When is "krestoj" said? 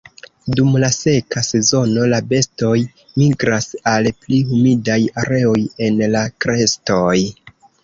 6.47-7.17